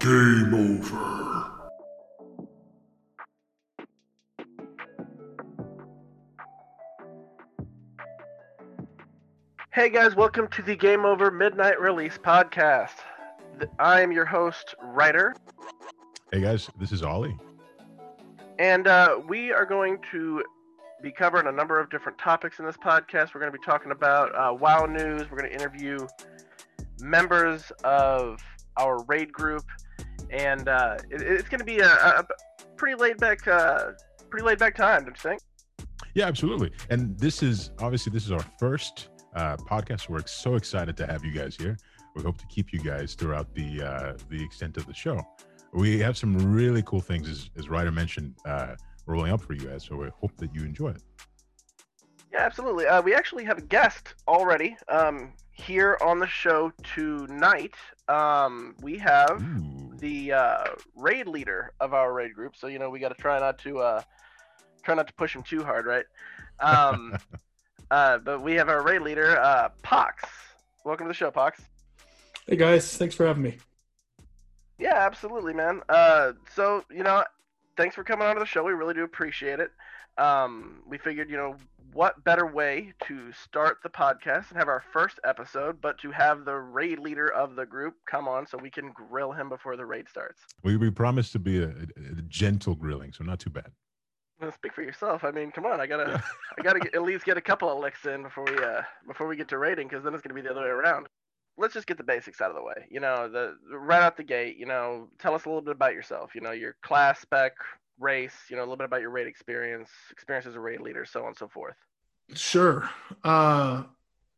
[0.00, 1.50] Game over.
[9.72, 12.90] Hey guys, welcome to the Game Over Midnight Release podcast.
[13.58, 15.34] Th- I am your host, Ryder,
[16.32, 17.36] Hey guys, this is Ollie.
[18.58, 20.44] and uh, we are going to
[21.02, 23.34] be covering a number of different topics in this podcast.
[23.34, 25.30] We're going to be talking about uh, WoW news.
[25.30, 26.06] We're going to interview
[27.00, 28.40] members of
[28.76, 29.64] our raid group,
[30.30, 32.26] and uh, it- it's going to be a, a
[32.76, 33.92] pretty laid back, uh,
[34.30, 35.04] pretty laid back time.
[35.04, 35.40] Don't you think?
[36.14, 36.72] Yeah, absolutely.
[36.88, 40.08] And this is obviously this is our first uh, podcast.
[40.08, 41.76] We're so excited to have you guys here.
[42.16, 45.20] We hope to keep you guys throughout the uh, the extent of the show.
[45.72, 48.74] We have some really cool things, as, as Ryder mentioned, uh,
[49.06, 49.84] rolling up for you guys.
[49.84, 51.02] So we hope that you enjoy it.
[52.32, 52.86] Yeah, absolutely.
[52.86, 57.74] Uh, we actually have a guest already um, here on the show tonight.
[58.08, 59.79] Um, we have Ooh.
[60.00, 60.64] The uh,
[60.96, 63.78] raid leader of our raid group, so you know we got to try not to
[63.78, 64.02] uh,
[64.82, 66.04] try not to push him too hard, right?
[66.58, 67.16] Um,
[67.90, 70.24] uh, but we have our raid leader, uh, Pox.
[70.84, 71.60] Welcome to the show, Pox.
[72.46, 73.58] Hey guys, thanks for having me.
[74.78, 75.82] Yeah, absolutely, man.
[75.88, 77.24] Uh, so you know,
[77.76, 78.64] thanks for coming on to the show.
[78.64, 79.70] We really do appreciate it.
[80.20, 81.56] Um, we figured, you know,
[81.92, 86.44] what better way to start the podcast and have our first episode, but to have
[86.44, 89.84] the raid leader of the group come on so we can grill him before the
[89.84, 90.42] raid starts.
[90.62, 93.72] we, we promise to be a, a, a gentle grilling, so not too bad.
[94.40, 95.24] Well, speak for yourself.
[95.24, 96.22] I mean, come on, I gotta,
[96.58, 99.26] I gotta get, at least get a couple of licks in before we, uh, before
[99.26, 101.06] we get to raiding, because then it's gonna be the other way around.
[101.58, 102.86] Let's just get the basics out of the way.
[102.90, 104.56] You know, the right out the gate.
[104.56, 106.34] You know, tell us a little bit about yourself.
[106.34, 107.52] You know, your class spec,
[108.00, 108.34] race.
[108.48, 111.20] You know, a little bit about your raid experience, experience as a raid leader, so
[111.20, 111.76] on and so forth.
[112.34, 112.88] Sure.
[113.22, 113.84] Uh,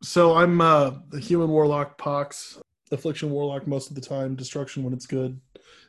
[0.01, 2.59] so I'm uh, the human warlock, Pox,
[2.91, 5.39] affliction warlock most of the time, destruction when it's good,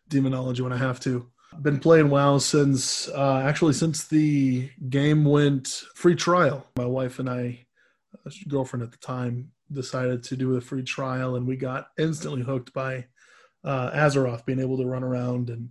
[0.09, 1.29] demonology when I have to.
[1.63, 6.67] Been playing WoW since uh, actually since the game went free trial.
[6.77, 7.65] My wife and I,
[8.27, 12.43] uh, girlfriend at the time, decided to do a free trial, and we got instantly
[12.43, 13.07] hooked by
[13.63, 15.71] uh, Azeroth being able to run around and.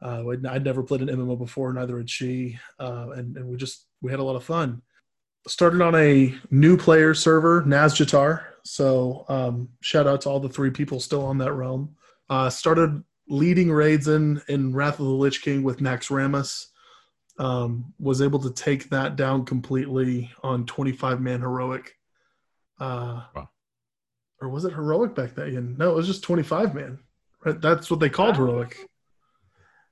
[0.00, 3.56] Uh, I'd, I'd never played an MMO before, neither had she, uh, and, and we
[3.56, 4.82] just we had a lot of fun
[5.48, 8.44] started on a new player server, Nazjatar.
[8.64, 11.96] So um, shout out to all the three people still on that realm.
[12.28, 16.66] Uh, started leading raids in in Wrath of the Lich King with Naxxramas.
[17.38, 21.96] Um, was able to take that down completely on 25 man heroic.
[22.80, 23.48] Uh, Wow.
[24.40, 25.76] Or was it heroic back then?
[25.78, 27.00] No, it was just 25 man.
[27.44, 27.60] Right?
[27.60, 28.88] That's what they called heroic.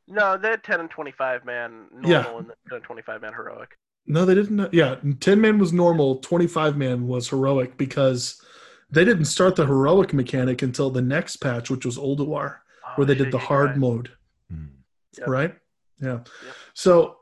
[0.08, 2.36] No, they had ten and twenty-five man normal Yeah.
[2.38, 3.76] and ten and twenty-five man heroic.
[4.08, 4.72] No, they didn't.
[4.72, 8.40] Yeah, 10 man was normal, 25 man was heroic because
[8.88, 13.04] they didn't start the heroic mechanic until the next patch, which was Ulduar, Oh, where
[13.04, 13.78] they shit, did the hard right.
[13.78, 14.10] mode,
[14.48, 14.66] Hmm.
[15.18, 15.26] Yep.
[15.28, 15.54] right?
[16.00, 16.20] Yeah.
[16.74, 17.16] So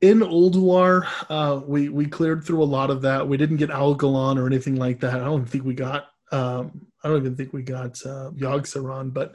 [0.00, 3.26] in Ulduar, uh, we we cleared through a lot of that.
[3.26, 5.14] We didn't get Algalon or anything like that.
[5.14, 6.04] I don't think we got.
[6.30, 9.34] Um, I don't even think we got uh, Yogg-Saron, but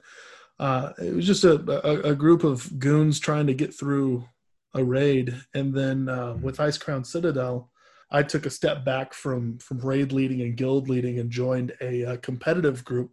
[0.60, 1.56] uh, it was just a,
[1.88, 4.28] a, a group of goons trying to get through
[4.74, 5.36] a raid.
[5.54, 7.70] And then uh, with Ice Crown Citadel,
[8.10, 12.06] I took a step back from from raid leading and guild leading and joined a,
[12.06, 13.12] uh competitive group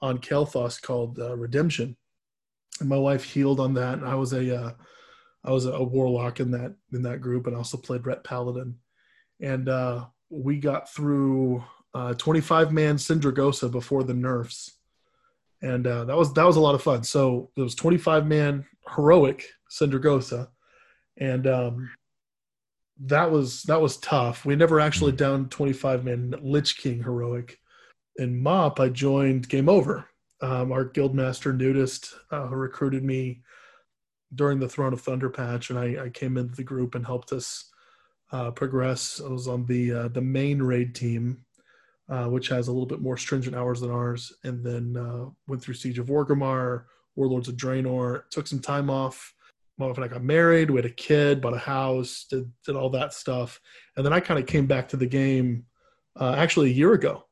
[0.00, 1.96] on Kelthos called uh, Redemption.
[2.78, 4.72] And my wife healed on that, and I was a uh,
[5.44, 8.76] I was a warlock in that in that group, and also played Ret Paladin.
[9.40, 11.64] And uh, we got through
[11.94, 14.78] uh, 25 man Sindragosa before the nerfs,
[15.62, 17.02] and uh, that was that was a lot of fun.
[17.02, 20.48] So it was 25 man heroic Sindragosa,
[21.16, 21.90] and um,
[23.00, 24.44] that was that was tough.
[24.44, 27.58] We never actually down 25 man Lich King heroic.
[28.16, 30.06] In MOP, I joined Game Over.
[30.42, 33.42] Um, our guildmaster nudist uh, who recruited me
[34.34, 37.32] during the Throne of Thunder patch, and I, I came into the group and helped
[37.32, 37.70] us
[38.32, 39.20] uh, progress.
[39.24, 41.44] I was on the uh, the main raid team,
[42.10, 45.62] uh, which has a little bit more stringent hours than ours, and then uh, went
[45.62, 46.84] through Siege of Orgrimmar,
[47.14, 48.22] Warlords of Draenor.
[48.30, 49.32] Took some time off.
[49.78, 50.70] My wife and I got married.
[50.70, 53.60] We had a kid, bought a house, did did all that stuff,
[53.96, 55.64] and then I kind of came back to the game
[56.18, 57.24] uh, actually a year ago.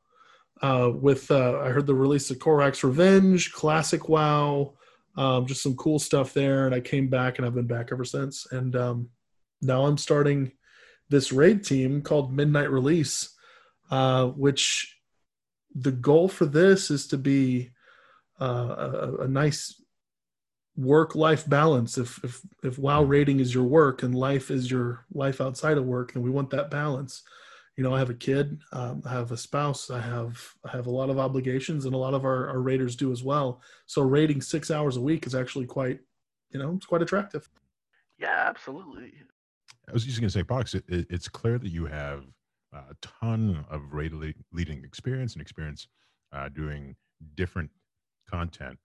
[0.62, 4.74] Uh, with uh, I heard the release of Korak's Revenge, Classic WoW,
[5.16, 8.04] um, just some cool stuff there, and I came back and I've been back ever
[8.04, 8.46] since.
[8.50, 9.08] And um,
[9.60, 10.52] now I'm starting
[11.10, 13.34] this raid team called Midnight Release,
[13.90, 14.96] uh, which
[15.74, 17.70] the goal for this is to be
[18.40, 19.82] uh, a, a nice
[20.76, 21.98] work-life balance.
[21.98, 25.84] If if if WoW rating is your work and life is your life outside of
[25.84, 27.22] work, then we want that balance.
[27.78, 30.88] you know, I have a kid, um, I have a spouse, I have I have
[30.88, 33.62] a lot of obligations, and a lot of our, our raiders do as well.
[33.86, 36.00] So rating six hours a week is actually quite,
[36.50, 37.48] you know, it's quite attractive.
[38.18, 39.12] Yeah, absolutely.
[39.88, 42.24] I was just going to say, box it, it, it's clear that you have
[42.72, 44.12] a ton of raid
[44.52, 45.88] leading experience and experience
[46.32, 46.94] uh, doing
[47.34, 47.70] different
[48.30, 48.78] content.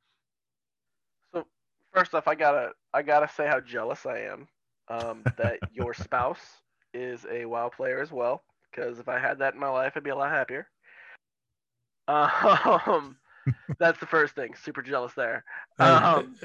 [1.34, 1.46] So
[1.92, 4.48] first off, I gotta I gotta say how jealous I am
[4.88, 6.62] um, that your spouse
[6.94, 8.44] is a WoW player as well.
[8.72, 10.68] Because if I had that in my life, I'd be a lot happier.
[12.08, 13.18] Um,
[13.80, 14.56] that's the first thing.
[14.56, 15.44] Super jealous there.
[15.78, 16.36] Um,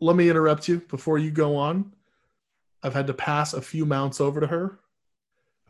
[0.00, 1.92] let me interrupt you before you go on.
[2.82, 4.78] I've had to pass a few mounts over to her,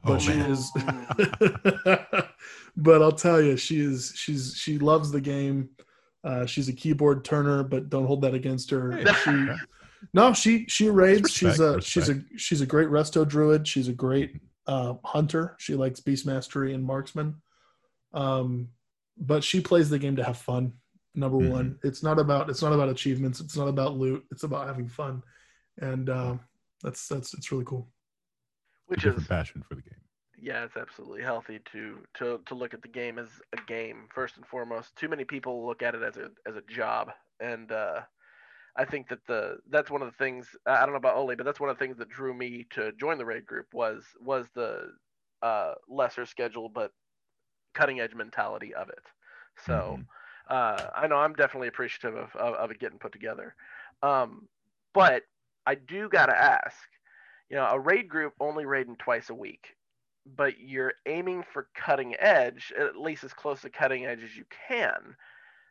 [0.05, 0.51] but oh, she man.
[0.51, 0.71] is.
[2.77, 4.13] but I'll tell you, she is.
[4.15, 5.71] She's she loves the game.
[6.25, 9.05] Uh, she's a keyboard turner, but don't hold that against her.
[9.25, 9.47] She,
[10.15, 11.23] no, she she raids.
[11.23, 11.85] Respect, she's a respect.
[11.85, 13.67] she's a she's a great resto druid.
[13.67, 15.57] She's a great uh, hunter.
[15.59, 17.37] She likes beast mastery and marksman.
[18.13, 18.69] Um,
[19.17, 20.75] but she plays the game to have fun.
[21.15, 21.53] Number mm-hmm.
[21.53, 23.41] one, it's not about it's not about achievements.
[23.41, 24.25] It's not about loot.
[24.31, 25.23] It's about having fun,
[25.79, 26.37] and uh,
[26.83, 27.89] that's that's it's really cool.
[28.89, 29.95] Which is passion for the game.
[30.41, 34.37] Yeah, it's absolutely healthy to to to look at the game as a game first
[34.37, 34.95] and foremost.
[34.97, 38.01] Too many people look at it as a as a job, and uh,
[38.77, 41.45] I think that the that's one of the things I don't know about Ollie, but
[41.45, 44.47] that's one of the things that drew me to join the raid group was was
[44.55, 44.93] the
[45.43, 46.93] uh, lesser schedule but
[47.75, 49.05] cutting edge mentality of it.
[49.67, 50.03] So mm-hmm.
[50.49, 53.55] uh, I know I'm definitely appreciative of, of, of it getting put together.
[54.03, 54.49] Um,
[54.95, 55.23] but
[55.67, 56.77] I do gotta ask,
[57.51, 59.75] you know, a raid group only raiding twice a week,
[60.27, 64.45] but you're aiming for cutting edge, at least as close to cutting edge as you
[64.69, 65.17] can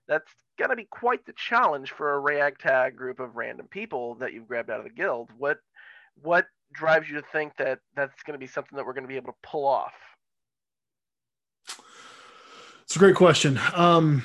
[0.07, 4.33] that's going to be quite the challenge for a ragtag group of random people that
[4.33, 5.29] you've grabbed out of the guild.
[5.38, 5.59] What
[6.21, 9.09] what drives you to think that that's going to be something that we're going to
[9.09, 9.94] be able to pull off?
[12.83, 13.59] It's a great question.
[13.75, 14.24] Um,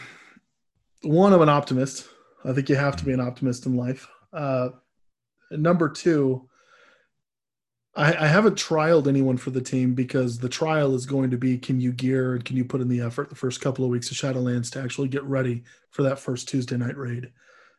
[1.02, 2.08] one, I'm an optimist.
[2.44, 4.08] I think you have to be an optimist in life.
[4.32, 4.70] Uh,
[5.50, 6.48] number two,
[7.94, 11.58] I, I, haven't trialed anyone for the team because the trial is going to be
[11.58, 14.10] can you gear and can you put in the effort the first couple of weeks
[14.10, 17.32] of Shadowlands to actually get ready for that first Tuesday night raid.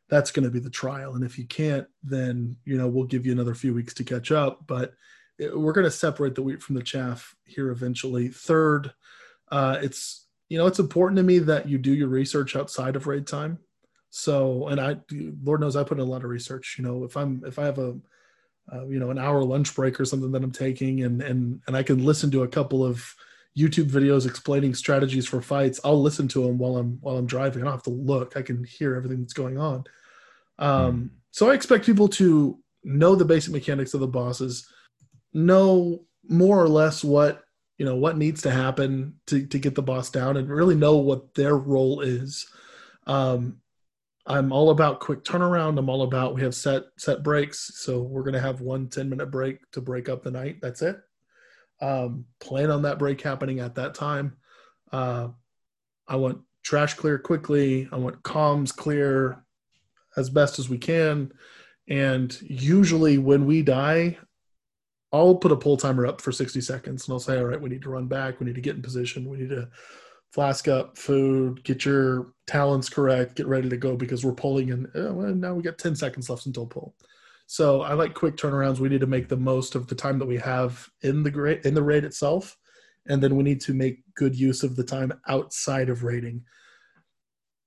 [0.09, 1.15] That's going to be the trial.
[1.15, 4.31] And if you can't, then you know we'll give you another few weeks to catch
[4.31, 4.67] up.
[4.67, 4.93] But
[5.39, 8.27] it, we're going to separate the wheat from the chaff here eventually.
[8.27, 8.93] Third,
[9.51, 13.07] uh, it's you know it's important to me that you do your research outside of
[13.07, 13.57] raid time.
[14.11, 14.97] So, and I,
[15.41, 16.75] Lord knows, I put in a lot of research.
[16.77, 17.97] You know, if I'm if I have a
[18.71, 21.75] uh, you know an hour lunch break or something that I'm taking, and and and
[21.75, 23.13] I can listen to a couple of
[23.57, 25.79] YouTube videos explaining strategies for fights.
[25.83, 27.61] I'll listen to them while I'm while I'm driving.
[27.61, 28.37] I don't have to look.
[28.37, 29.83] I can hear everything that's going on.
[30.59, 31.09] Um, mm.
[31.31, 34.67] So I expect people to know the basic mechanics of the bosses,
[35.33, 37.43] know more or less what
[37.77, 40.97] you know what needs to happen to to get the boss down, and really know
[40.97, 42.47] what their role is.
[43.05, 43.57] Um,
[44.25, 45.77] I'm all about quick turnaround.
[45.77, 49.31] I'm all about we have set set breaks, so we're gonna have one 10 minute
[49.31, 50.59] break to break up the night.
[50.61, 50.97] That's it.
[51.81, 54.37] Um, plan on that break happening at that time.
[54.91, 55.29] Uh,
[56.07, 57.89] I want trash clear quickly.
[57.91, 59.43] I want comms clear
[60.15, 61.33] as best as we can.
[61.87, 64.17] And usually when we die,
[65.11, 67.69] I'll put a pull timer up for 60 seconds and I'll say, all right, we
[67.69, 68.39] need to run back.
[68.39, 69.29] We need to get in position.
[69.29, 69.69] We need to
[70.31, 74.87] flask up food, get your talents correct, get ready to go because we're pulling and
[74.87, 76.95] uh, well, now we got 10 seconds left until pull.
[77.47, 78.79] So I like quick turnarounds.
[78.79, 81.65] We need to make the most of the time that we have in the grade
[81.65, 82.57] in the raid itself,
[83.07, 86.43] and then we need to make good use of the time outside of raiding.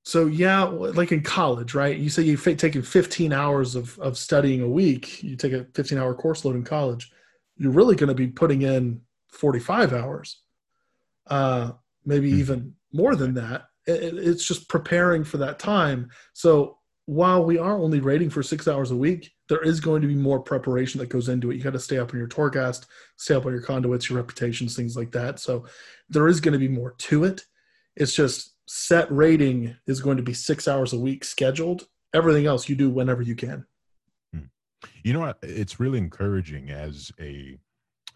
[0.05, 1.97] So yeah, like in college, right?
[1.97, 5.23] You say you've taken 15 hours of, of studying a week.
[5.23, 7.11] You take a 15 hour course load in college.
[7.57, 9.01] You're really going to be putting in
[9.33, 10.43] 45 hours.
[11.27, 11.73] Uh,
[12.05, 12.39] maybe mm-hmm.
[12.39, 13.65] even more than that.
[13.87, 16.11] It, it's just preparing for that time.
[16.33, 20.09] So while we are only raiding for six hours a week, there is going to
[20.09, 21.57] be more preparation that goes into it.
[21.57, 24.75] You got to stay up on your Torghast, stay up on your conduits, your reputations,
[24.75, 25.39] things like that.
[25.39, 25.67] So
[26.09, 27.45] there is going to be more to it.
[27.95, 31.87] It's just set raiding is going to be six hours a week scheduled.
[32.13, 33.65] Everything else you do whenever you can.
[34.35, 34.47] Hmm.
[35.05, 35.39] You know what?
[35.43, 37.57] It's really encouraging as a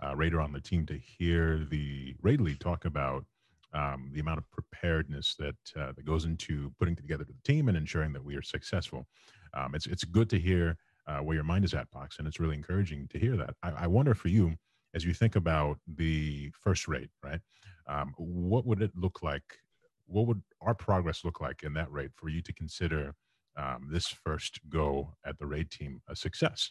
[0.02, 3.24] uh, raider on the team to hear the raid lead talk about
[3.72, 7.76] um, the amount of preparedness that uh, that goes into putting together the team and
[7.76, 9.06] ensuring that we are successful.
[9.54, 12.40] Um, it's it's good to hear uh, where your mind is at, Pox, and it's
[12.40, 13.54] really encouraging to hear that.
[13.62, 14.54] I, I wonder for you,
[14.94, 17.40] as you think about the first raid, right?
[17.88, 19.58] Um, what would it look like?
[20.06, 23.14] What would our progress look like in that raid for you to consider
[23.56, 26.70] um, this first go at the raid team a success?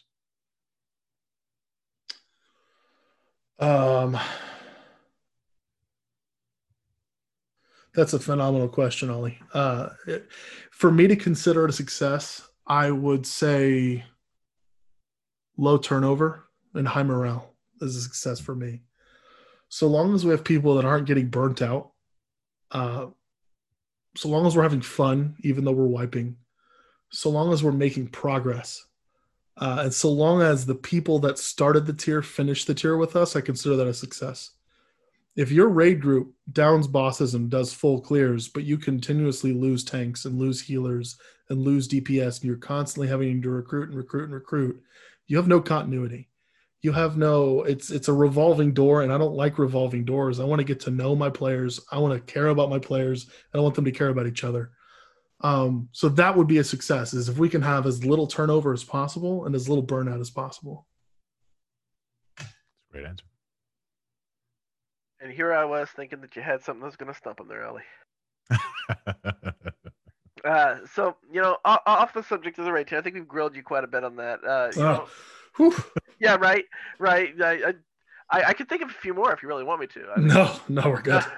[3.58, 4.18] Um,
[7.94, 9.38] That's a phenomenal question, Ollie.
[9.52, 10.28] Uh, it,
[10.70, 14.04] for me to consider it a success, I would say
[15.56, 18.82] low turnover and high morale is a success for me.
[19.68, 21.92] So long as we have people that aren't getting burnt out,
[22.70, 23.06] uh,
[24.16, 26.36] so long as we're having fun, even though we're wiping,
[27.10, 28.84] so long as we're making progress,
[29.56, 33.14] uh, and so long as the people that started the tier finish the tier with
[33.14, 34.50] us, I consider that a success.
[35.36, 40.24] If your raid group downs bosses and does full clears, but you continuously lose tanks
[40.24, 41.16] and lose healers
[41.48, 44.82] and lose DPS, and you're constantly having to recruit and recruit and recruit,
[45.26, 46.28] you have no continuity.
[46.82, 47.62] You have no.
[47.62, 50.40] It's it's a revolving door, and I don't like revolving doors.
[50.40, 51.78] I want to get to know my players.
[51.92, 54.44] I want to care about my players, and I want them to care about each
[54.44, 54.70] other.
[55.42, 58.72] Um, so that would be a success is if we can have as little turnover
[58.72, 60.86] as possible and as little burnout as possible.
[62.90, 63.24] Great answer.
[65.20, 67.48] And here I was thinking that you had something that was going to stump him
[67.48, 67.82] there, Ellie.
[70.44, 73.54] uh, so you know, off, off the subject of the rating, I think we've grilled
[73.54, 74.44] you quite a bit on that.
[74.44, 75.06] Uh, know,
[76.18, 76.64] yeah, right,
[76.98, 77.34] right.
[77.40, 77.74] I,
[78.30, 80.06] I, I could think of a few more if you really want me to.
[80.16, 81.24] I mean, no, no, we're good.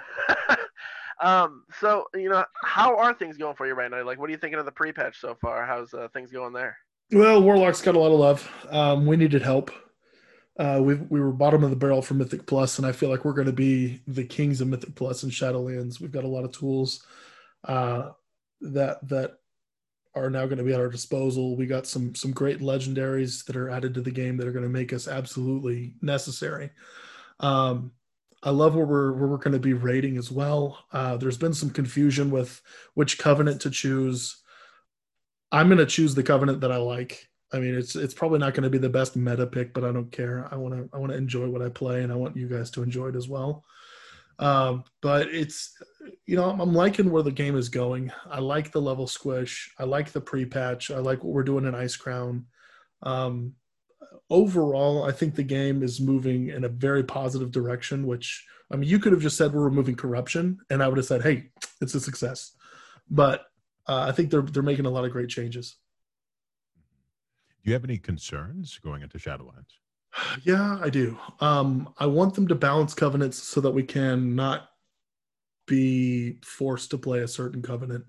[1.22, 4.04] Um, so you know, how are things going for you right now?
[4.04, 5.64] Like, what are you thinking of the pre-patch so far?
[5.64, 6.76] How's uh, things going there?
[7.12, 8.66] Well, Warlock's got a lot of love.
[8.70, 9.70] Um, we needed help.
[10.58, 13.24] Uh, we we were bottom of the barrel for Mythic Plus, and I feel like
[13.24, 16.00] we're going to be the kings of Mythic Plus and Shadowlands.
[16.00, 17.04] We've got a lot of tools
[17.64, 18.10] uh,
[18.60, 19.38] that that
[20.14, 21.56] are now going to be at our disposal.
[21.56, 24.64] We got some some great legendaries that are added to the game that are going
[24.64, 26.70] to make us absolutely necessary.
[27.40, 27.92] Um,
[28.42, 30.84] I love where we're where we're going to be rating as well.
[30.92, 32.60] Uh, there's been some confusion with
[32.94, 34.42] which covenant to choose.
[35.50, 37.28] I'm going to choose the covenant that I like.
[37.52, 39.92] I mean, it's it's probably not going to be the best meta pick, but I
[39.92, 40.48] don't care.
[40.50, 42.70] I want to I want to enjoy what I play, and I want you guys
[42.72, 43.64] to enjoy it as well.
[44.38, 45.76] Um, but it's
[46.26, 48.10] you know I'm liking where the game is going.
[48.28, 49.70] I like the level squish.
[49.78, 50.90] I like the pre-patch.
[50.90, 52.44] I like what we're doing in Icecrown.
[53.02, 53.54] Um,
[54.30, 58.06] overall, I think the game is moving in a very positive direction.
[58.06, 61.06] Which I mean, you could have just said we're removing corruption, and I would have
[61.06, 61.50] said, "Hey,
[61.82, 62.56] it's a success."
[63.10, 63.44] But
[63.86, 65.76] uh, I think they're they're making a lot of great changes.
[67.62, 69.78] Do you have any concerns going into Shadowlands?
[70.44, 71.18] Yeah, I do.
[71.40, 74.68] Um, I want them to balance covenants so that we can not
[75.66, 78.04] be forced to play a certain covenant.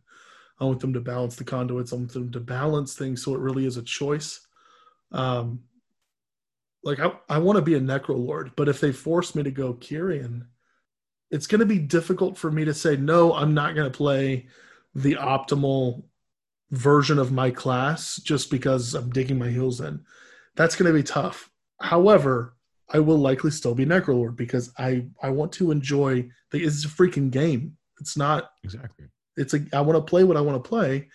[0.60, 1.94] I want them to balance the conduits.
[1.94, 4.46] I want them to balance things so it really is a choice.
[5.12, 5.62] Um,
[6.84, 9.74] like I, I want to be a Necrolord, but if they force me to go
[9.74, 10.48] Kyrian,
[11.32, 13.34] it's going to be difficult for me to say no.
[13.34, 14.48] I'm not going to play
[14.94, 16.04] the optimal
[16.74, 20.02] version of my class just because I'm digging my heels in.
[20.56, 21.50] That's going to be tough.
[21.80, 22.56] However,
[22.90, 26.64] I will likely still be Necrolord because I I want to enjoy the.
[26.64, 27.78] It's a freaking game.
[28.00, 29.08] It's not exactly.
[29.38, 31.10] It's like I want to play what I want to play,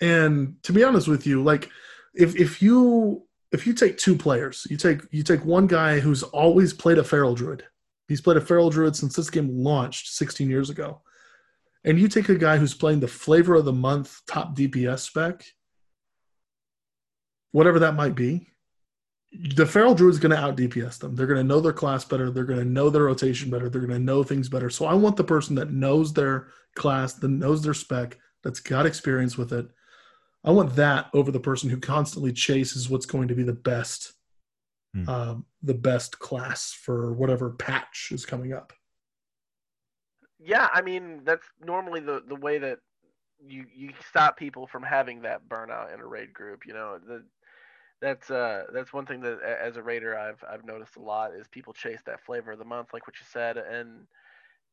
[0.00, 1.70] and to be honest with you, like
[2.14, 6.22] if if you if you take two players, you take you take one guy who's
[6.22, 7.64] always played a feral druid.
[8.08, 11.00] He's played a feral druid since this game launched 16 years ago.
[11.84, 15.44] And you take a guy who's playing the flavor of the month top DPS spec,
[17.52, 18.48] whatever that might be,
[19.56, 21.14] the feral druid is going to out DPS them.
[21.14, 22.30] They're going to know their class better.
[22.30, 23.68] They're going to know their rotation better.
[23.68, 24.70] They're going to know things better.
[24.70, 28.86] So I want the person that knows their class, that knows their spec, that's got
[28.86, 29.66] experience with it,
[30.44, 34.12] I want that over the person who constantly chases what's going to be the best,
[34.94, 35.08] hmm.
[35.08, 38.72] um, the best class for whatever patch is coming up.
[40.44, 42.78] Yeah, I mean that's normally the the way that
[43.46, 46.66] you you stop people from having that burnout in a raid group.
[46.66, 47.24] You know, the,
[48.02, 51.48] that's uh that's one thing that as a raider I've I've noticed a lot is
[51.48, 54.06] people chase that flavor of the month, like what you said, and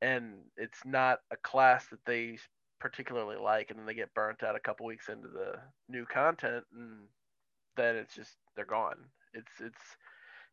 [0.01, 2.39] and it's not a class that they
[2.79, 5.55] particularly like, and then they get burnt out a couple weeks into the
[5.89, 7.07] new content, and
[7.77, 8.97] then it's just they're gone.
[9.33, 9.81] It's it's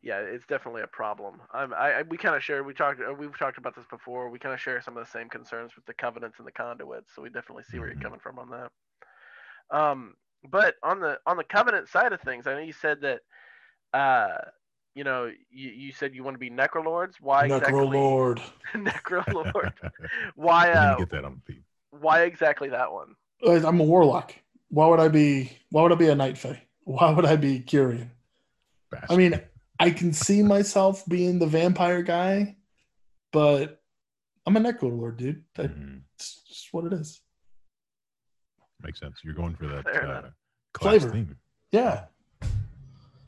[0.02, 1.40] yeah, it's definitely a problem.
[1.52, 2.62] I'm, I, I we kind of share.
[2.62, 3.00] We talked.
[3.00, 4.30] Uh, we've talked about this before.
[4.30, 7.14] We kind of share some of the same concerns with the covenants and the conduits.
[7.14, 8.04] So we definitely see where you're mm-hmm.
[8.04, 9.76] coming from on that.
[9.76, 10.14] Um,
[10.48, 13.20] but on the on the covenant side of things, I know you said that.
[13.92, 14.38] Uh,
[14.94, 17.14] you know, you, you said you want to be necrolords.
[17.20, 18.40] Why necrolord?
[18.74, 19.12] Exactly?
[19.14, 19.72] necrolord.
[20.34, 20.70] Why?
[20.70, 21.62] Uh, get that on feet.
[21.90, 23.14] Why exactly that one?
[23.44, 24.34] Uh, I'm a warlock.
[24.70, 25.52] Why would I be?
[25.70, 26.62] Why would I be a night fae?
[26.84, 28.10] Why would I be Kyrian?
[28.90, 29.10] Bastard.
[29.10, 29.40] I mean,
[29.80, 32.56] I can see myself being the vampire guy,
[33.32, 33.80] but
[34.47, 35.44] I'm a necro Lord, dude.
[35.54, 35.99] That's mm-hmm.
[36.18, 37.20] just what it is.
[38.82, 39.20] Makes sense.
[39.23, 40.23] You're going for that uh,
[40.73, 41.11] class flavor.
[41.11, 41.37] theme.
[41.73, 42.04] Yeah.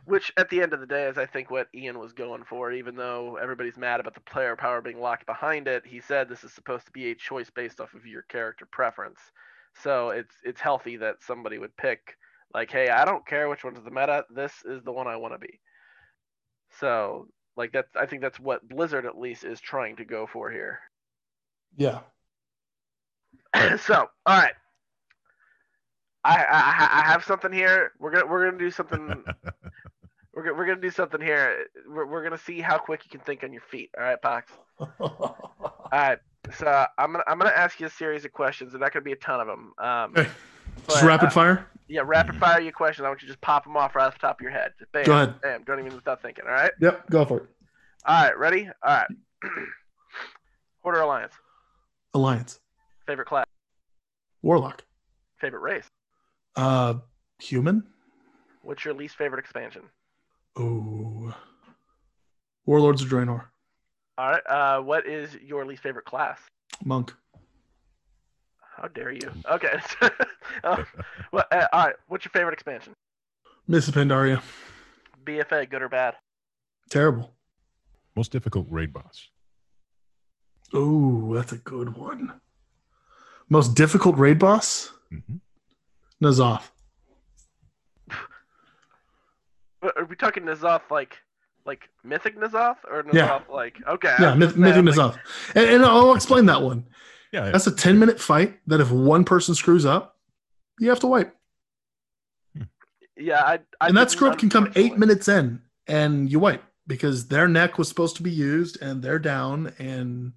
[0.07, 2.73] Which, at the end of the day, is I think what Ian was going for.
[2.73, 6.43] Even though everybody's mad about the player power being locked behind it, he said this
[6.43, 9.21] is supposed to be a choice based off of your character preference.
[9.75, 12.17] So it's it's healthy that somebody would pick
[12.55, 14.25] like, hey, I don't care which one's the meta.
[14.31, 15.61] This is the one I want to be.
[16.81, 20.51] So like that's I think that's what Blizzard at least is trying to go for
[20.51, 20.81] here.
[21.77, 22.01] Yeah.
[23.79, 24.55] so all right.
[26.23, 27.93] I, I I have something here.
[27.99, 29.25] We're gonna we're gonna do something.
[30.35, 31.67] we're gonna we're gonna do something here.
[31.89, 33.91] We're we're gonna see how quick you can think on your feet.
[33.97, 34.53] All right, Pox.
[35.01, 35.37] All
[35.93, 36.19] right.
[36.59, 38.73] So I'm gonna I'm gonna ask you a series of questions.
[38.73, 39.73] There's not gonna be a ton of them.
[39.79, 40.27] Um,
[40.91, 40.95] Okay.
[40.95, 41.67] Just rapid uh, fire.
[41.89, 43.05] yeah, rapid fire your questions.
[43.05, 44.73] I want you to just pop them off right off the top of your head.
[44.79, 45.41] Just bam, Go ahead.
[45.41, 45.65] bam.
[45.65, 46.45] Don't even without thinking.
[46.47, 46.73] All right.
[46.81, 47.11] Yep.
[47.11, 47.47] Go for it.
[48.07, 48.39] All right.
[48.39, 48.69] Ready?
[48.83, 49.07] All right.
[50.83, 51.35] Order Alliance.
[52.15, 52.61] Alliance.
[53.07, 53.47] Favorite class.
[54.43, 54.83] Warlock.
[55.41, 55.87] Favorite race.
[56.57, 56.95] Uh,
[57.41, 57.85] human.
[58.63, 59.83] What's your least favorite expansion?
[60.57, 61.35] Oh.
[62.67, 63.45] Warlords of Draenor.
[64.19, 64.43] All right.
[64.49, 66.39] Uh, what is your least favorite class?
[66.85, 67.15] Monk.
[68.81, 69.31] How dare you?
[69.51, 69.79] Okay.
[70.65, 70.85] oh,
[71.33, 71.95] well, uh, all right.
[72.09, 72.95] What's your favorite expansion?
[73.69, 74.43] Miss Pandaria.
[75.25, 76.15] BFA, good or bad?
[76.89, 77.35] Terrible.
[78.17, 79.29] Most difficult raid boss.
[80.73, 82.41] Oh, that's a good one.
[83.49, 84.93] Most difficult raid boss?
[85.11, 85.37] hmm
[86.23, 86.71] N'Zoth.
[89.83, 91.17] Are we talking N'Zoth like
[91.65, 93.41] like mythic N'Zoth or N'Zoth Yeah.
[93.49, 94.15] like okay?
[94.21, 95.19] Yeah, Myth- Mythic I'm like, N'Zoth.
[95.55, 96.87] And, and I'll explain that one.
[97.33, 100.17] Yeah, That's a 10 minute fight that if one person screws up,
[100.79, 101.37] you have to wipe.
[103.17, 106.63] Yeah, I, I and that screw up can come eight minutes in and you wipe
[106.87, 110.33] because their neck was supposed to be used and they're down and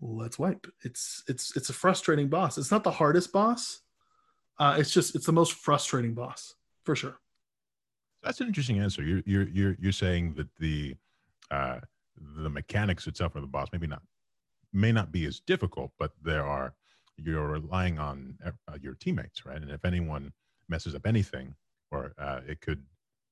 [0.00, 0.66] let's wipe.
[0.84, 2.58] It's it's it's a frustrating boss.
[2.58, 3.80] It's not the hardest boss.
[4.58, 6.54] Uh, it's just it's the most frustrating boss
[6.84, 7.18] for sure.
[8.22, 9.02] That's an interesting answer.
[9.02, 10.96] You're you're you're you're saying that the
[11.50, 11.78] uh,
[12.36, 14.02] the mechanics itself of the boss maybe not
[14.72, 16.74] may not be as difficult, but there are
[17.16, 18.50] you're relying on uh,
[18.80, 19.60] your teammates, right?
[19.60, 20.32] And if anyone
[20.68, 21.54] messes up anything,
[21.90, 22.82] or uh, it could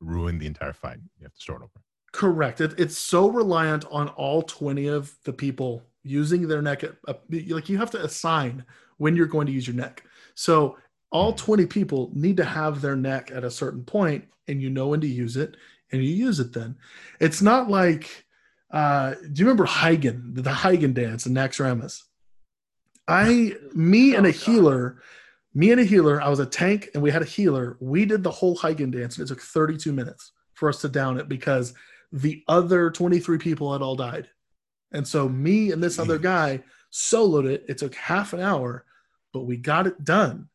[0.00, 1.82] ruin the entire fight, you have to start over.
[2.12, 2.60] Correct.
[2.60, 6.84] It, it's so reliant on all 20 of the people using their neck.
[7.06, 7.14] Uh,
[7.48, 8.64] like you have to assign
[8.98, 10.04] when you're going to use your neck.
[10.34, 10.76] So
[11.10, 14.88] all 20 people need to have their neck at a certain point and you know
[14.88, 15.56] when to use it
[15.92, 16.76] and you use it then.
[17.20, 18.26] It's not like,
[18.70, 22.02] uh, do you remember Heigan, the Heigan dance in Naxxramas?
[23.08, 25.02] I, me and a Oh, healer,
[25.54, 27.76] me and a healer, I was a tank and we had a healer.
[27.80, 31.18] We did the whole Heigan dance and it took 32 minutes for us to down
[31.18, 31.74] it because
[32.12, 34.28] the other 23 people had all died.
[34.92, 37.64] And so me and this other guy soloed it.
[37.68, 38.84] It took half an hour,
[39.32, 40.48] but we got it done.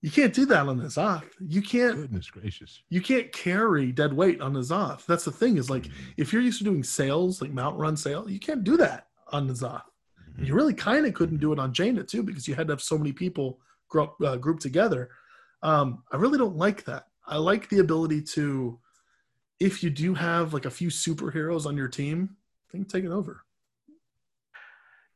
[0.00, 1.24] You can't do that on the Zoth.
[1.40, 2.82] You can't Goodness gracious!
[2.88, 5.04] you can't carry dead weight on the Zoth.
[5.06, 5.92] That's the thing, is like Mhm.
[6.16, 9.48] if you're used to doing sales, like mount run sale, you can't do that on
[9.48, 9.82] the Zoth.
[10.38, 10.46] Mhm.
[10.46, 12.82] You really kind of couldn't do it on Jaina too because you had to have
[12.82, 15.10] so many people group, uh, grouped together.
[15.62, 17.08] Um, I really don't like that.
[17.26, 18.78] I like the ability to,
[19.58, 22.36] if you do have like a few superheroes on your team,
[22.72, 23.44] then take it over.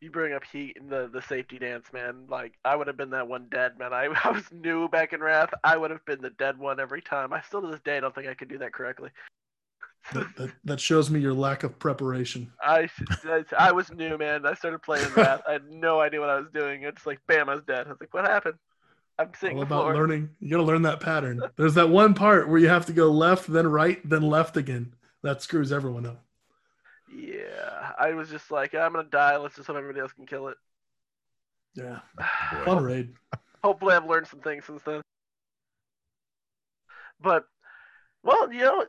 [0.02, 2.24] You bring up heat and the the safety dance, man.
[2.28, 3.92] Like I would have been that one dead man.
[3.92, 5.50] I, I was new back in Wrath.
[5.62, 7.32] I would have been the dead one every time.
[7.32, 9.10] I still to this day don't think I could do that correctly.
[10.12, 12.52] That, that, that shows me your lack of preparation.
[12.60, 12.88] I,
[13.24, 14.44] I I was new, man.
[14.44, 15.42] I started playing Wrath.
[15.48, 16.82] I had no idea what I was doing.
[16.82, 17.86] It's like bam, I was dead.
[17.86, 18.58] I was like, what happened?
[19.18, 19.94] I'm sitting All about floor.
[19.94, 20.30] learning.
[20.40, 21.44] You got to learn that pattern.
[21.56, 24.94] There's that one part where you have to go left, then right, then left again.
[25.22, 26.24] That screws everyone up.
[27.14, 29.36] Yeah, I was just like, I'm gonna die.
[29.36, 30.56] Let's just hope everybody else can kill it.
[31.74, 32.00] Yeah.
[32.64, 33.14] Fun raid.
[33.62, 35.02] Hopefully, I've learned some things since then.
[37.20, 37.44] But,
[38.24, 38.84] well, you know,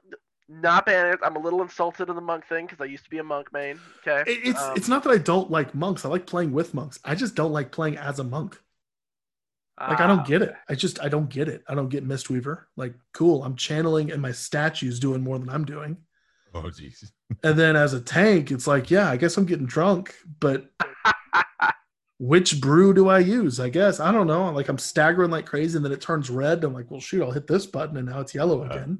[0.50, 1.20] not bad.
[1.24, 3.52] I'm a little insulted in the monk thing because I used to be a monk
[3.54, 3.80] main.
[4.00, 6.06] Okay, It's Um, it's not that I don't like monks.
[6.06, 7.00] I like playing with monks.
[7.04, 8.60] I just don't like playing as a monk.
[9.80, 10.54] Like I ah, don't get it.
[10.70, 11.64] I just I don't get it.
[11.68, 12.66] I don't get Mistweaver.
[12.78, 15.98] Like cool, I'm channeling and my statue's doing more than I'm doing.
[16.56, 17.12] Oh jeez.
[17.44, 20.70] And then as a tank, it's like, yeah, I guess I'm getting drunk, but
[22.20, 23.60] which brew do I use?
[23.60, 24.52] I guess I don't know.
[24.52, 26.64] Like I'm staggering like crazy, and then it turns red.
[26.64, 29.00] I'm like, well, shoot, I'll hit this button, and now it's yellow again.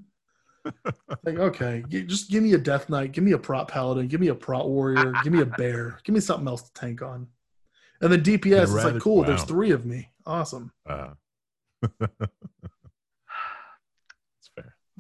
[1.24, 4.30] like, okay, just give me a Death Knight, give me a prot paladin, give me
[4.30, 7.28] a prot warrior, give me a bear, give me something else to tank on.
[8.02, 10.72] And then DPS, it's like, cool, there's three of me, awesome.
[10.90, 11.12] Uh.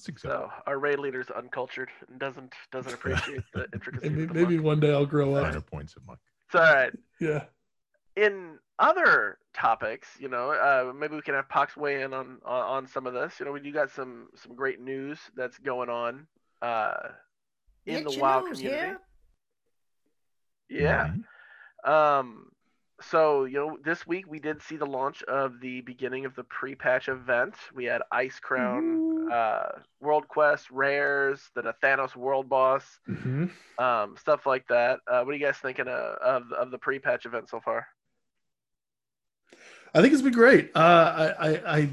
[0.03, 0.49] It's acceptable.
[0.49, 4.11] So our raid leader's uncultured and doesn't doesn't appreciate the intricacies.
[4.11, 5.71] Maybe, of the maybe one day I'll grow Minor up.
[5.71, 6.19] points of monk.
[6.47, 6.91] It's all right.
[7.21, 7.45] Yeah.
[8.17, 10.09] In other topics.
[10.19, 13.13] You know, uh, maybe we can have Pox weigh in on, on on some of
[13.13, 13.39] this.
[13.39, 16.27] You know, we do got some some great news that's going on
[16.61, 16.93] uh,
[17.85, 18.81] in Get the your WoW nose community.
[18.85, 20.81] here.
[20.81, 21.13] Yeah.
[21.85, 21.89] Mhm.
[21.89, 22.51] Um,
[23.09, 26.43] so you know, this week we did see the launch of the beginning of the
[26.43, 27.55] pre-patch event.
[27.73, 33.49] We had Ice Crown, uh, World Quest, rares, the Thanos World Boss, Mhm.
[33.79, 34.99] um, stuff like that.
[35.07, 37.87] Uh, what are you guys thinking of of, of the pre-patch event so far?
[39.93, 40.71] I think it's been great.
[40.75, 41.89] Uh, I, I, I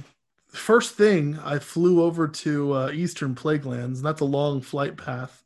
[0.49, 5.45] first thing I flew over to uh, Eastern Plaguelands, and that's a long flight path.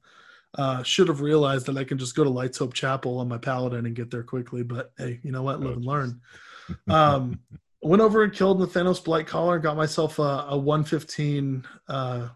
[0.57, 3.39] Uh, should have realized that I can just go to Lights Hope Chapel on my
[3.39, 4.63] Paladin and get there quickly.
[4.63, 5.61] But hey, you know what?
[5.61, 6.21] Live and learn.
[6.89, 7.41] Um,
[7.83, 9.59] went over and killed the Thanos Blight Collar.
[9.59, 12.29] Got myself a, a 115 uh,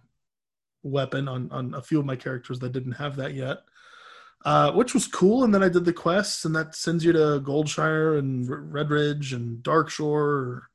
[0.82, 3.60] weapon on on a few of my characters that didn't have that yet,
[4.44, 5.44] uh, which was cool.
[5.44, 8.90] And then I did the quests, and that sends you to Goldshire and R- Red
[8.90, 10.70] Ridge and Darkshore, or,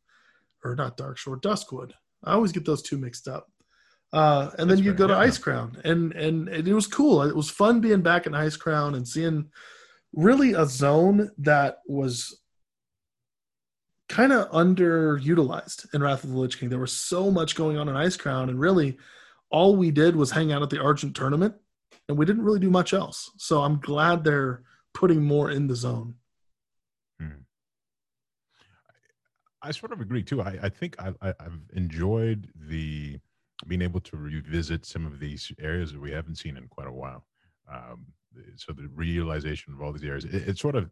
[0.63, 1.91] or not Darkshore, Duskwood.
[2.23, 3.51] I always get those two mixed up.
[4.13, 5.17] Uh, and then you go to.
[5.17, 7.23] Ice Crown, and and it was cool.
[7.23, 9.49] It was fun being back in Ice Crown and seeing
[10.13, 12.39] really a zone that was
[14.10, 16.69] kind of underutilized in Wrath of the Lich King.
[16.69, 18.97] There was so much going on in Ice Crown, and really
[19.49, 21.56] all we did was hang out at the Argent tournament,
[22.08, 23.32] and we didn't really do much else.
[23.38, 24.62] So I'm glad they're
[24.93, 26.15] putting more in the zone.
[29.63, 30.41] I sort of agree too.
[30.41, 33.19] I, I think I, I, I've enjoyed the
[33.67, 36.91] being able to revisit some of these areas that we haven't seen in quite a
[36.91, 37.26] while.
[37.71, 38.06] Um,
[38.56, 40.89] so the realization of all these areas, it, it sort of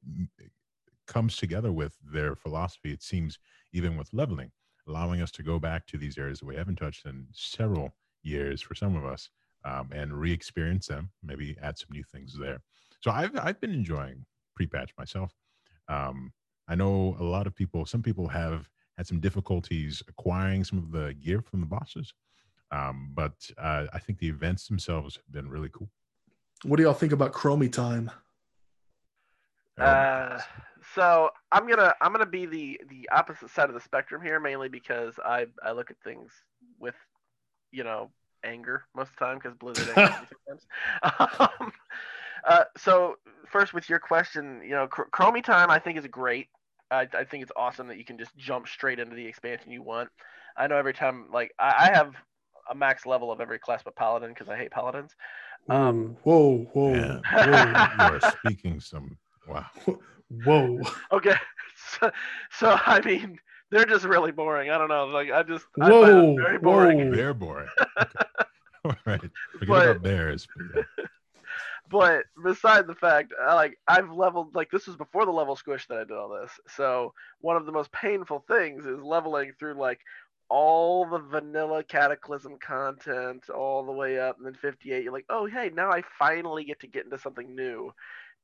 [1.08, 2.92] comes together with their philosophy.
[2.92, 3.40] It seems
[3.74, 4.52] even with leveling,
[4.88, 8.62] allowing us to go back to these areas that we haven't touched in several years
[8.62, 9.30] for some of us,
[9.66, 11.10] um, and re-experience them.
[11.24, 12.62] Maybe add some new things there.
[13.02, 15.34] So I've I've been enjoying pre-patch myself.
[15.88, 16.32] Um,
[16.68, 20.92] I know a lot of people, some people have had some difficulties acquiring some of
[20.92, 22.14] the gear from the bosses.
[22.72, 25.90] Um, but uh, I think the events themselves have been really cool.
[26.64, 28.12] What do y'all think about Chromie time?
[29.80, 30.40] Oh Uh,
[30.96, 34.70] so I'm gonna I'm gonna be the the opposite side of the spectrum here, mainly
[34.70, 36.32] because I I look at things
[36.80, 36.96] with
[37.72, 38.12] you know
[38.44, 40.68] anger most of the time because Blizzard angers me sometimes.
[41.62, 41.72] Um,
[42.48, 43.18] uh, so
[43.52, 46.48] first with your question, you know, Chr- Chromie time I think is great.
[46.90, 49.84] I, I think it's awesome that you can just jump straight into the expansion you
[49.84, 50.10] want.
[50.58, 52.16] I know every time like I, I have
[52.70, 55.16] a max level of every class but paladin because I hate paladins.
[55.70, 57.22] Um, whoa, whoa, Man.
[57.32, 59.66] whoa, you are speaking some wow.
[60.46, 60.80] whoa.
[61.12, 61.36] Okay,
[62.00, 62.12] so,
[62.52, 64.70] so I mean they're just really boring.
[64.70, 67.10] I don't know, like I just I Whoa, find them very boring.
[67.10, 67.16] whoa.
[67.16, 67.68] Bear boring.
[68.00, 68.10] Okay.
[68.84, 69.22] All right.
[69.60, 70.48] Forget But- about bears.
[70.74, 71.06] but yeah.
[71.90, 75.88] But beside the fact, I, like I've leveled like this was before the level squish
[75.88, 76.50] that I did all this.
[76.76, 80.00] So one of the most painful things is leveling through like
[80.52, 85.46] all the vanilla cataclysm content all the way up and then 58 you're like oh
[85.46, 87.94] hey now i finally get to get into something new.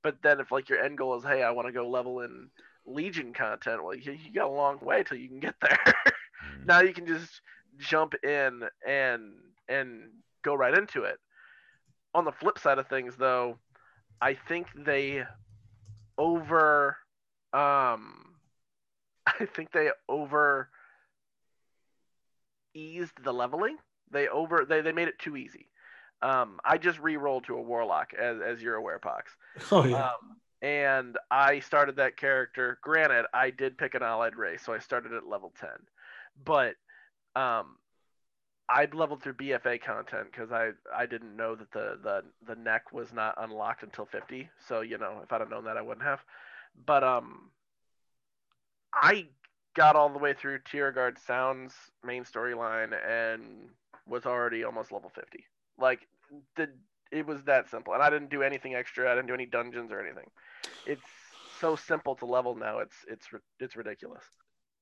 [0.04, 2.50] But then if like your end goal is hey i want to go level in
[2.86, 5.78] legion content well you, you got a long way till you can get there.
[6.38, 6.68] Mm.
[6.68, 7.42] now you can just
[7.80, 9.34] jump in and
[9.68, 10.12] and
[10.44, 11.18] go right into it.
[12.14, 13.58] On the flip side of things though
[14.22, 15.24] i think they
[16.18, 16.96] over
[17.54, 18.36] um
[19.28, 20.70] i think they over
[22.78, 23.78] eased the leveling
[24.12, 25.68] they over they, they made it too easy
[26.22, 29.36] um i just re-rolled to a warlock as, as you're aware pox
[29.72, 30.06] Oh yeah.
[30.06, 32.80] um, and I started that character.
[32.82, 35.70] Granted, I did pick an allied race, so I started at level 10.
[36.44, 36.76] But
[37.40, 37.76] um,
[38.68, 42.92] I'd leveled through BFA content because I, I didn't know that the, the, the neck
[42.92, 44.50] was not unlocked until 50.
[44.68, 46.22] So, you know, if I'd have known that, I wouldn't have.
[46.86, 47.52] But um,
[48.96, 49.28] I
[49.78, 53.70] got all the way through Tiragarde Sound's main storyline and
[54.06, 55.46] was already almost level 50.
[55.80, 56.08] Like,
[56.58, 56.70] the
[57.10, 59.94] it was that simple and i didn't do anything extra i didn't do any dungeons
[59.94, 60.26] or anything
[60.86, 61.06] it's
[61.58, 63.28] so simple to level now it's it's
[63.62, 64.26] it's ridiculous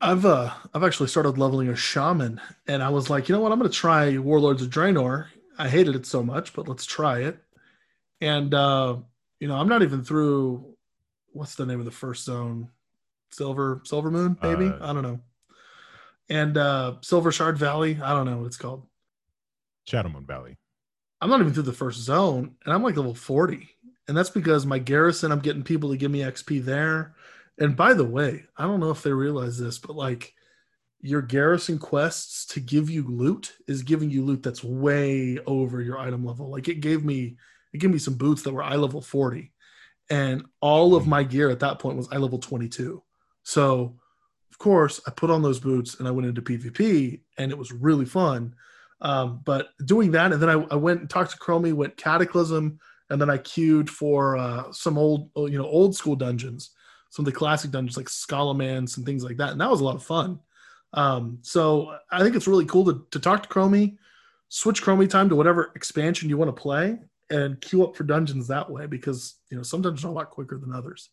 [0.01, 3.53] I've uh I've actually started leveling a shaman, and I was like, you know what,
[3.53, 5.27] I'm gonna try Warlords of Draenor.
[5.57, 7.39] I hated it so much, but let's try it.
[8.19, 8.97] And uh,
[9.39, 10.75] you know, I'm not even through
[11.31, 12.69] what's the name of the first zone?
[13.35, 14.65] Silver Silver Moon, maybe?
[14.67, 15.19] Uh, I don't know.
[16.29, 18.87] And uh Silver Shard Valley, I don't know what it's called.
[19.87, 20.57] Shadowmoon Valley.
[21.21, 23.69] I'm not even through the first zone, and I'm like level 40.
[24.07, 27.15] And that's because my garrison, I'm getting people to give me XP there.
[27.57, 30.33] And by the way, I don't know if they realize this, but like
[31.01, 35.97] your garrison quests to give you loot is giving you loot that's way over your
[35.97, 36.49] item level.
[36.49, 37.37] Like it gave me
[37.73, 39.51] it gave me some boots that were eye level 40.
[40.09, 43.01] And all of my gear at that point was eye level 22.
[43.45, 43.95] So
[44.55, 47.73] of course, I put on those boots and I went into PvP, and it was
[47.73, 48.55] really fun.
[49.01, 52.79] Um, but doing that, and then I, I went and talked to Chromie, went Cataclysm,
[53.09, 56.69] and then I queued for uh, some old, you know, old school dungeons,
[57.09, 59.83] some of the classic dungeons like Scholomance and things like that, and that was a
[59.83, 60.39] lot of fun.
[60.93, 63.97] Um, so I think it's really cool to, to talk to Chromie,
[64.47, 66.97] switch Chromie time to whatever expansion you want to play,
[67.29, 70.29] and queue up for dungeons that way because you know some dungeons are a lot
[70.29, 71.09] quicker than others.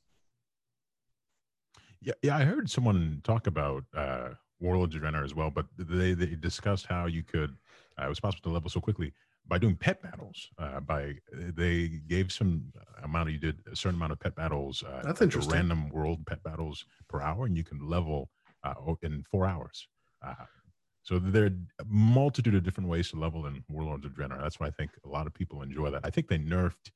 [2.02, 6.14] Yeah, yeah, I heard someone talk about uh, Warlords of Draenor as well, but they
[6.14, 7.56] they discussed how you could
[8.00, 9.12] uh, it was possible to level so quickly
[9.46, 10.50] by doing pet battles.
[10.58, 12.64] Uh, by they gave some
[13.02, 14.82] amount of you did a certain amount of pet battles.
[14.82, 15.52] Uh, That's interesting.
[15.52, 18.30] Random world pet battles per hour, and you can level
[18.64, 19.86] uh, in four hours.
[20.24, 20.34] Uh,
[21.02, 21.46] so there are
[21.80, 24.40] a multitude of different ways to level in Warlords of Draenor.
[24.40, 26.02] That's why I think a lot of people enjoy that.
[26.04, 26.90] I think they nerfed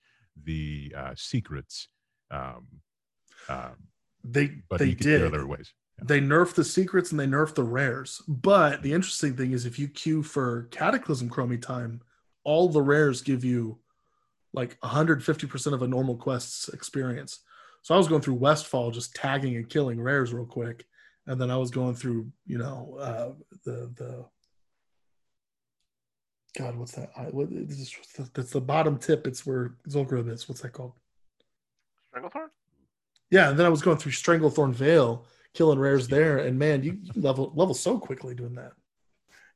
[0.44, 1.88] the uh, secrets.
[2.30, 2.66] Um,
[3.48, 3.70] uh,
[4.30, 5.22] they but they did.
[5.22, 5.72] other ways.
[6.02, 8.22] They nerfed the secrets and they nerfed the rares.
[8.28, 12.02] But the interesting thing is, if you queue for Cataclysm Chromie time,
[12.44, 13.78] all the rares give you
[14.52, 17.40] like 150% of a normal quest's experience.
[17.82, 20.84] So I was going through Westfall just tagging and killing rares real quick.
[21.26, 23.32] And then I was going through, you know, uh,
[23.64, 24.26] the, the,
[26.58, 27.10] God, what's that?
[27.16, 27.96] I, what, this is,
[28.32, 29.26] that's the bottom tip.
[29.26, 30.48] It's where Zul'Gurub is.
[30.48, 30.92] What's that called?
[32.14, 32.48] Stranglethorn?
[33.30, 33.50] Yeah.
[33.50, 36.38] And then I was going through Stranglethorn Vale, killing rares there.
[36.38, 38.72] And man, you level, level so quickly doing that.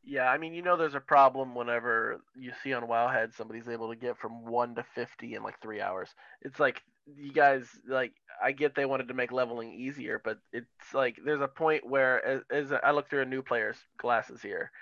[0.02, 3.90] Yeah, I mean, you know, there's a problem whenever you see on Wowhead somebody's able
[3.90, 6.09] to get from one to fifty in like three hours.
[6.42, 8.12] It's like you guys like.
[8.42, 12.24] I get they wanted to make leveling easier, but it's like there's a point where,
[12.24, 14.72] as, as I look through a new player's glasses here,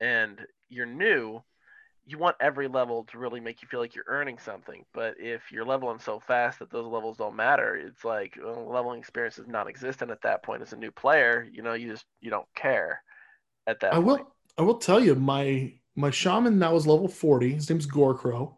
[0.00, 1.42] and you're new,
[2.06, 4.84] you want every level to really make you feel like you're earning something.
[4.94, 9.00] But if you're leveling so fast that those levels don't matter, it's like well, leveling
[9.00, 11.46] experience is non-existent at that point as a new player.
[11.50, 13.02] You know, you just you don't care
[13.66, 14.22] at that I point.
[14.22, 17.54] will I will tell you my my shaman now is level 40.
[17.54, 18.56] His name's Gorecrow.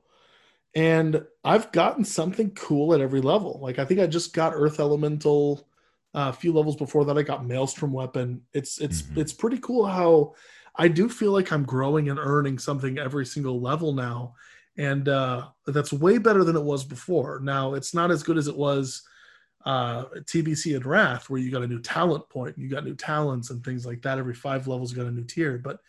[0.74, 3.60] And I've gotten something cool at every level.
[3.62, 5.68] Like I think I just got Earth Elemental
[6.14, 8.42] uh, a few levels before that I got Maelstrom weapon.
[8.54, 9.16] It's it's Mhm.
[9.16, 10.34] it's pretty cool how
[10.76, 14.34] I do feel like I'm growing and earning something every single level now.
[14.76, 17.40] And uh, that's way better than it was before.
[17.42, 19.02] Now it's not as good as it was
[19.64, 23.50] uh, TBC and Wrath, where you got a new talent point, you got new talents
[23.50, 24.18] and things like that.
[24.18, 25.80] Every five levels, got a new tier, but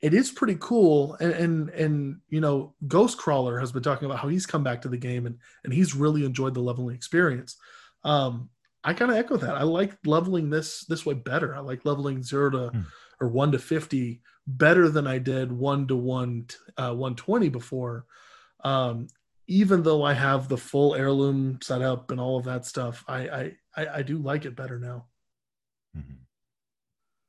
[0.00, 1.14] it is pretty cool.
[1.20, 4.88] And and and you know, Ghostcrawler has been talking about how he's come back to
[4.88, 7.56] the game and and he's really enjoyed the leveling experience.
[8.04, 8.50] Um,
[8.84, 9.56] I kind of echo that.
[9.56, 11.54] I like leveling this this way better.
[11.54, 12.80] I like leveling zero to Hmm.
[13.20, 18.06] Or one to fifty better than I did one to one uh, one twenty before.
[18.64, 19.08] Um,
[19.48, 23.28] even though I have the full heirloom set up and all of that stuff, I
[23.28, 25.06] I I, I do like it better now.
[25.96, 26.18] Mhm.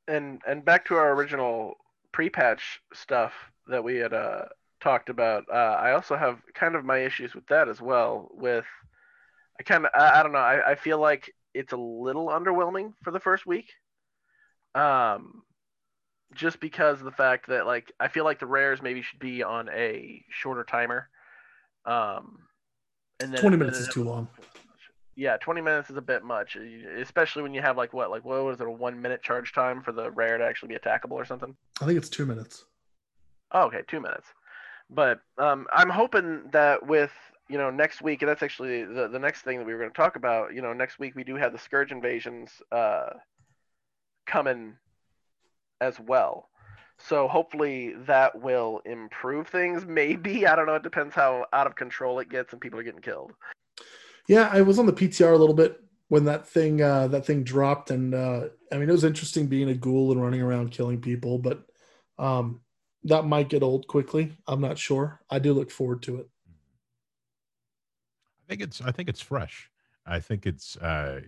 [0.08, 1.76] and and back to our original
[2.12, 3.34] pre-patch stuff
[3.68, 4.46] that we had uh,
[4.82, 5.46] talked about.
[5.52, 8.30] Uh, I also have kind of my issues with that as well.
[8.34, 8.66] With
[9.60, 10.40] I kind of I, I don't know.
[10.40, 13.72] I, I feel like it's a little underwhelming for the first week.
[14.76, 15.44] Um,
[16.34, 19.44] just because of the fact that like I feel like the rares maybe should be
[19.44, 21.10] on a shorter timer.
[21.86, 22.40] Um,
[23.20, 24.28] and then Twenty minutes is too long.
[25.16, 28.44] yeah, 20 minutes is a bit much, especially when you have like what, like what
[28.44, 31.26] was it, a one minute charge time for the rare to actually be attackable or
[31.26, 31.56] something?
[31.82, 32.66] I think it's two minutes.
[33.52, 34.28] Oh, okay, two minutes.
[34.90, 37.12] But um, I'm hoping that with
[37.50, 39.92] you know next week, and that's actually the the next thing that we were going
[39.92, 40.54] to talk about.
[40.54, 43.10] You know, next week we do have the scourge invasions uh,
[44.26, 44.76] coming
[45.82, 46.50] as well.
[46.98, 49.86] So hopefully that will improve things.
[49.86, 50.76] Maybe I don't know.
[50.76, 53.34] It depends how out of control it gets and people are getting killed.
[54.28, 57.44] Yeah, I was on the PTR a little bit when that thing uh, that thing
[57.44, 61.00] dropped, and uh, I mean it was interesting being a ghoul and running around killing
[61.00, 61.64] people, but
[62.18, 62.62] um,
[63.04, 64.36] that might get old quickly.
[64.48, 65.22] I'm not sure.
[65.30, 66.30] I do look forward to it.
[68.44, 69.70] I think it's I think it's fresh.
[70.06, 71.22] I think it's uh,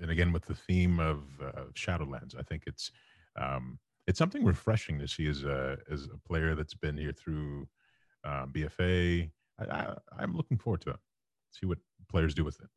[0.00, 2.90] and again with the theme of uh, Shadowlands, I think it's
[3.38, 7.68] um, it's something refreshing to see as a as a player that's been here through
[8.24, 9.30] uh, BFA.
[9.60, 10.96] I, I'm looking forward to it.
[11.50, 12.68] See what players do with it.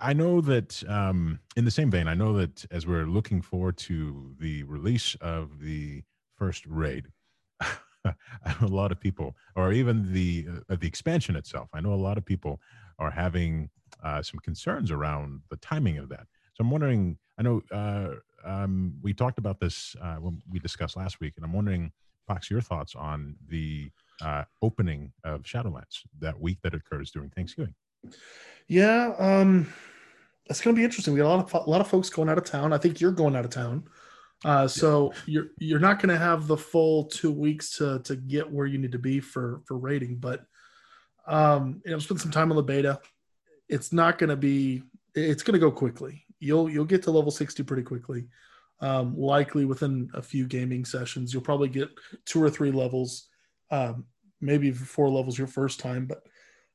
[0.00, 3.76] I know that um, in the same vein, I know that as we're looking forward
[3.78, 6.02] to the release of the
[6.36, 7.08] first raid,
[7.60, 8.14] a
[8.62, 11.68] lot of people, or even the uh, the expansion itself.
[11.74, 12.60] I know a lot of people
[12.98, 13.68] are having
[14.02, 16.26] uh, some concerns around the timing of that.
[16.54, 17.18] So I'm wondering.
[17.38, 21.44] I know uh, um, we talked about this uh, when we discussed last week, and
[21.44, 21.92] I'm wondering,
[22.26, 23.90] Fox, your thoughts on the
[24.22, 27.74] uh, opening of Shadowlands that week that occurs during Thanksgiving.
[28.68, 29.72] Yeah, um,
[30.46, 31.14] it's going to be interesting.
[31.14, 32.72] We got a lot of a lot of folks going out of town.
[32.72, 33.84] I think you're going out of town,
[34.44, 38.50] uh, so you're you're not going to have the full two weeks to to get
[38.50, 40.16] where you need to be for for rating.
[40.16, 40.44] But
[41.26, 43.00] um, you know, spend some time on the beta.
[43.68, 44.82] It's not going to be.
[45.14, 46.24] It's going to go quickly.
[46.40, 48.26] You'll you'll get to level sixty pretty quickly.
[48.80, 51.90] Um, likely within a few gaming sessions, you'll probably get
[52.24, 53.28] two or three levels,
[53.72, 54.04] um,
[54.40, 56.22] maybe four levels your first time, but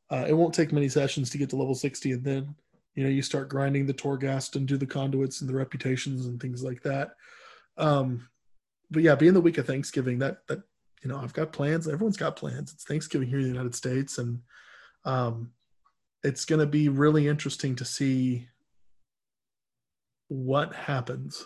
[0.09, 2.55] uh, it won't take many sessions to get to level 60 and then
[2.93, 6.41] you know you start grinding the torghast and do the conduits and the reputations and
[6.41, 7.11] things like that.
[7.77, 8.27] Um
[8.91, 10.61] but yeah being the week of thanksgiving that that
[11.01, 11.87] you know i've got plans.
[11.87, 12.73] Everyone's got plans.
[12.73, 14.39] It's thanksgiving here in the united states and
[15.05, 15.51] um
[16.23, 18.47] it's going to be really interesting to see
[20.33, 21.45] what happens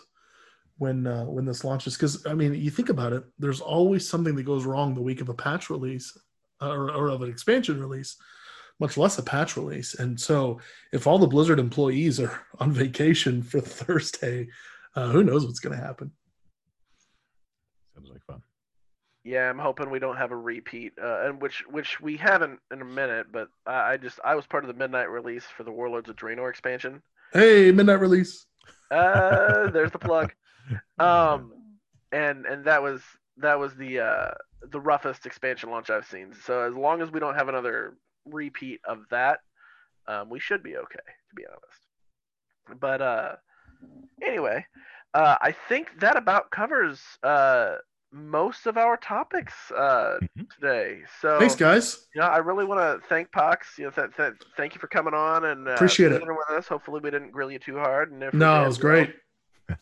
[0.78, 4.34] when uh, when this launches because i mean you think about it there's always something
[4.34, 6.16] that goes wrong the week of a patch release
[6.60, 8.16] or, or of an expansion release
[8.80, 9.94] much less a patch release.
[9.94, 10.60] And so,
[10.92, 14.48] if all the Blizzard employees are on vacation for Thursday,
[14.94, 16.12] uh, who knows what's going to happen?
[17.94, 18.42] Sounds like fun.
[19.24, 22.80] Yeah, I'm hoping we don't have a repeat, uh, and which which we haven't in
[22.80, 23.26] a minute.
[23.30, 26.16] But I, I just I was part of the midnight release for the Warlords of
[26.16, 27.02] Draenor expansion.
[27.32, 28.46] Hey, midnight release.
[28.90, 30.32] Uh, there's the plug.
[30.98, 31.52] Um,
[32.12, 33.00] and and that was
[33.38, 34.30] that was the uh
[34.70, 36.34] the roughest expansion launch I've seen.
[36.44, 37.96] So as long as we don't have another
[38.26, 39.40] repeat of that,
[40.06, 40.98] um, we should be okay,
[41.30, 42.80] to be honest.
[42.80, 43.36] But uh,
[44.22, 44.66] anyway,
[45.14, 47.76] uh, I think that about covers uh,
[48.12, 50.42] most of our topics uh, mm-hmm.
[50.54, 51.00] today.
[51.20, 52.06] So thanks, guys.
[52.14, 53.78] You know, I really want to thank Pox.
[53.78, 56.66] You know, th- th- thank you for coming on and uh, appreciate it with us.
[56.68, 58.12] Hopefully, we didn't grill you too hard.
[58.12, 59.14] And if no, it was great.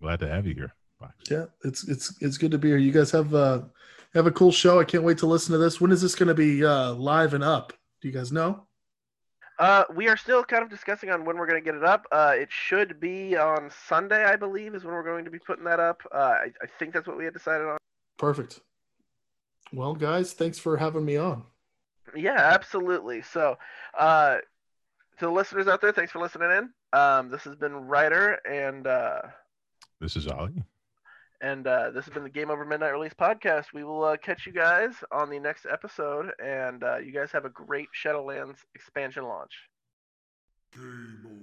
[0.00, 0.72] Glad to have you here.
[1.00, 1.14] Pox.
[1.30, 2.78] Yeah, it's it's it's good to be here.
[2.78, 3.62] You guys have uh,
[4.14, 4.80] have a cool show.
[4.80, 5.80] I can't wait to listen to this.
[5.80, 7.72] When is this going to be uh, live and up?
[8.00, 8.66] Do you guys know?
[9.58, 12.06] Uh, we are still kind of discussing on when we're going to get it up.
[12.10, 15.64] Uh, it should be on Sunday, I believe, is when we're going to be putting
[15.64, 16.02] that up.
[16.12, 17.78] Uh, I, I think that's what we had decided on.
[18.18, 18.60] Perfect.
[19.72, 21.44] Well, guys, thanks for having me on.
[22.16, 23.22] Yeah, absolutely.
[23.22, 23.56] So,
[23.98, 24.38] uh,
[25.18, 26.70] to the listeners out there, thanks for listening in.
[26.98, 29.22] Um, this has been Ryder, and uh,
[30.00, 30.64] this is Ollie.
[31.44, 33.74] And uh, this has been the Game Over Midnight Release podcast.
[33.74, 36.32] We will uh, catch you guys on the next episode.
[36.42, 39.52] And uh, you guys have a great Shadowlands expansion launch.
[40.72, 41.33] Game